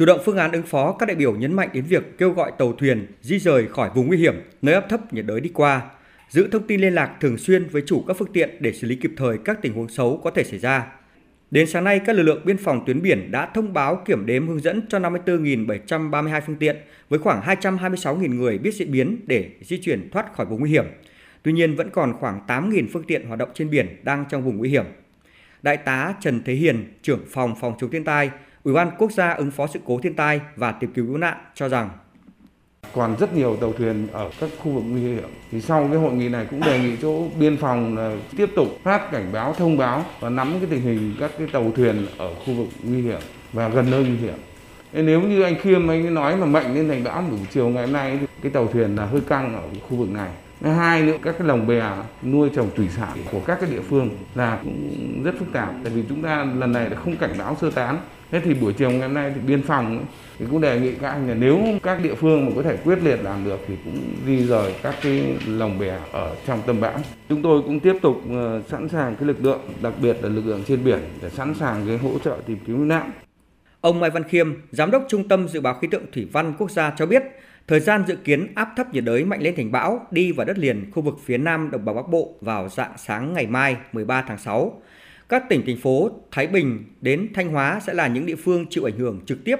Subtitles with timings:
[0.00, 2.52] Chủ động phương án ứng phó, các đại biểu nhấn mạnh đến việc kêu gọi
[2.58, 5.82] tàu thuyền di rời khỏi vùng nguy hiểm, nơi áp thấp nhiệt đới đi qua,
[6.28, 8.96] giữ thông tin liên lạc thường xuyên với chủ các phương tiện để xử lý
[8.96, 10.86] kịp thời các tình huống xấu có thể xảy ra.
[11.50, 14.48] Đến sáng nay, các lực lượng biên phòng tuyến biển đã thông báo kiểm đếm
[14.48, 16.76] hướng dẫn cho 54.732 phương tiện
[17.08, 20.84] với khoảng 226.000 người biết diễn biến để di chuyển thoát khỏi vùng nguy hiểm.
[21.42, 24.56] Tuy nhiên, vẫn còn khoảng 8.000 phương tiện hoạt động trên biển đang trong vùng
[24.56, 24.84] nguy hiểm.
[25.62, 28.30] Đại tá Trần Thế Hiền, trưởng phòng phòng chống thiên tai,
[28.64, 31.36] Ủy ban Quốc gia ứng phó sự cố thiên tai và tìm kiếm cứu nạn
[31.54, 31.90] cho rằng
[32.94, 35.28] còn rất nhiều tàu thuyền ở các khu vực nguy hiểm.
[35.50, 38.68] Thì sau cái hội nghị này cũng đề nghị chỗ biên phòng là tiếp tục
[38.82, 42.34] phát cảnh báo, thông báo và nắm cái tình hình các cái tàu thuyền ở
[42.34, 43.20] khu vực nguy hiểm
[43.52, 44.38] và gần nơi nguy hiểm.
[44.92, 47.92] Nếu như anh Khiêm anh nói mà mạnh lên thành bão buổi chiều ngày hôm
[47.92, 50.30] nay thì cái tàu thuyền là hơi căng ở khu vực này.
[50.60, 51.82] Thứ hai nữa các cái lồng bè
[52.22, 55.74] nuôi trồng thủy sản của các cái địa phương là cũng rất phức tạp.
[55.84, 57.98] Tại vì chúng ta lần này là không cảnh báo sơ tán.
[58.30, 60.04] Thế thì buổi chiều ngày hôm nay thì biên phòng
[60.38, 62.98] thì cũng đề nghị các anh là nếu các địa phương mà có thể quyết
[63.02, 66.98] liệt làm được thì cũng di rời các cái lồng bè ở trong tâm bão.
[67.28, 70.46] Chúng tôi cũng tiếp tục ờ, sẵn sàng cái lực lượng đặc biệt là lực
[70.46, 73.10] lượng trên biển để sẵn sàng cái hỗ trợ tìm kiếm nạn.
[73.80, 76.70] Ông Mai Văn Khiêm, Giám đốc Trung tâm Dự báo Khí tượng Thủy văn Quốc
[76.70, 77.22] gia cho biết,
[77.68, 80.58] thời gian dự kiến áp thấp nhiệt đới mạnh lên thành bão đi vào đất
[80.58, 84.22] liền khu vực phía nam đồng bằng Bắc Bộ vào dạng sáng ngày mai 13
[84.22, 84.82] tháng 6.
[85.28, 88.84] Các tỉnh, thành phố Thái Bình đến Thanh Hóa sẽ là những địa phương chịu
[88.84, 89.56] ảnh hưởng trực tiếp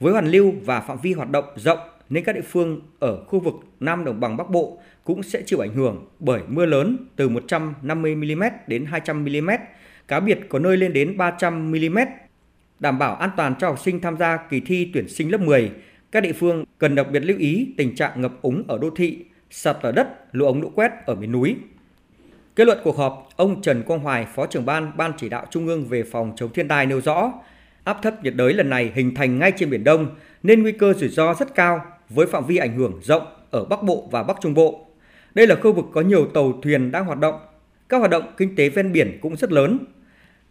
[0.00, 1.78] với hoàn lưu và phạm vi hoạt động rộng
[2.10, 5.60] nên các địa phương ở khu vực Nam Đồng bằng Bắc Bộ cũng sẽ chịu
[5.60, 9.50] ảnh hưởng bởi mưa lớn từ 150 mm đến 200 mm,
[10.08, 11.98] cá biệt có nơi lên đến 300 mm.
[12.80, 15.72] Đảm bảo an toàn cho học sinh tham gia kỳ thi tuyển sinh lớp 10,
[16.12, 19.24] các địa phương cần đặc biệt lưu ý tình trạng ngập úng ở đô thị,
[19.50, 21.56] sạt lở đất, lũ ống lũ quét ở miền núi.
[22.56, 25.66] Kết luận cuộc họp, ông Trần Quang Hoài, Phó trưởng ban Ban chỉ đạo Trung
[25.66, 27.32] ương về phòng chống thiên tai nêu rõ,
[27.84, 30.92] áp thấp nhiệt đới lần này hình thành ngay trên Biển Đông nên nguy cơ
[30.92, 34.36] rủi ro rất cao với phạm vi ảnh hưởng rộng ở Bắc Bộ và Bắc
[34.40, 34.86] Trung Bộ.
[35.34, 37.40] Đây là khu vực có nhiều tàu thuyền đang hoạt động.
[37.88, 39.78] Các hoạt động kinh tế ven biển cũng rất lớn.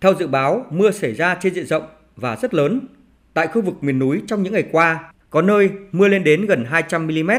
[0.01, 1.84] Theo dự báo, mưa xảy ra trên diện rộng
[2.16, 2.79] và rất lớn.
[3.34, 6.66] Tại khu vực miền núi trong những ngày qua, có nơi mưa lên đến gần
[6.66, 7.31] 200 mm,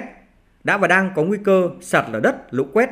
[0.64, 2.90] đã và đang có nguy cơ sạt lở đất, lũ quét.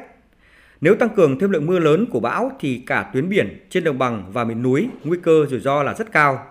[0.81, 3.99] Nếu tăng cường thêm lượng mưa lớn của bão thì cả tuyến biển trên đồng
[3.99, 6.47] bằng và miền núi nguy cơ rủi ro là rất cao.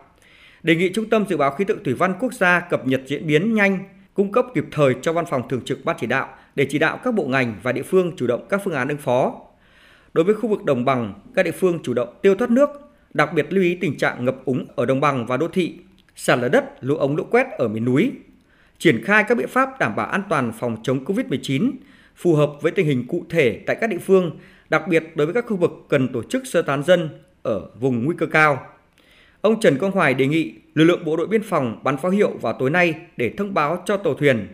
[0.63, 3.27] Đề nghị Trung tâm Dự báo Khí tượng Thủy văn Quốc gia cập nhật diễn
[3.27, 3.79] biến nhanh,
[4.13, 6.99] cung cấp kịp thời cho Văn phòng Thường trực Ban Chỉ đạo để chỉ đạo
[7.03, 9.41] các bộ ngành và địa phương chủ động các phương án ứng phó.
[10.13, 12.69] Đối với khu vực đồng bằng, các địa phương chủ động tiêu thoát nước,
[13.13, 15.77] đặc biệt lưu ý tình trạng ngập úng ở đồng bằng và đô thị,
[16.15, 18.11] sạt lở đất, lũ ống lũ quét ở miền núi,
[18.79, 21.71] triển khai các biện pháp đảm bảo an toàn phòng chống COVID-19
[22.15, 24.39] phù hợp với tình hình cụ thể tại các địa phương,
[24.69, 27.09] đặc biệt đối với các khu vực cần tổ chức sơ tán dân
[27.43, 28.65] ở vùng nguy cơ cao.
[29.41, 32.31] Ông Trần Quang Hoài đề nghị lực lượng bộ đội biên phòng bắn pháo hiệu
[32.41, 34.47] vào tối nay để thông báo cho tàu thuyền.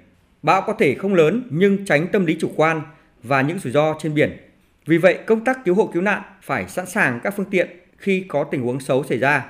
[0.43, 2.81] Bão có thể không lớn nhưng tránh tâm lý chủ quan
[3.23, 4.37] và những rủi ro trên biển.
[4.85, 8.25] Vì vậy, công tác cứu hộ cứu nạn phải sẵn sàng các phương tiện khi
[8.27, 9.45] có tình huống xấu xảy ra.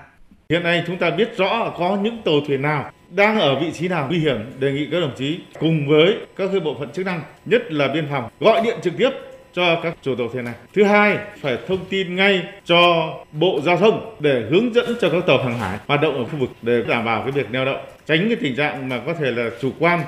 [0.50, 3.88] Hiện nay chúng ta biết rõ có những tàu thuyền nào đang ở vị trí
[3.88, 7.22] nào nguy hiểm đề nghị các đồng chí cùng với các bộ phận chức năng
[7.46, 9.10] nhất là biên phòng gọi điện trực tiếp
[9.54, 10.54] cho các chủ tàu thuyền này.
[10.74, 15.26] Thứ hai, phải thông tin ngay cho Bộ Giao thông để hướng dẫn cho các
[15.28, 17.78] tàu hàng hải hoạt động ở khu vực để đảm bảo cái việc neo đậu,
[18.06, 20.02] tránh cái tình trạng mà có thể là chủ quan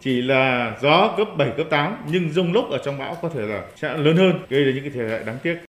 [0.00, 3.40] chỉ là gió cấp 7 cấp 8 nhưng rông lốc ở trong bão có thể
[3.40, 5.67] là sẽ lớn hơn gây ra những cái thiệt hại đáng tiếc.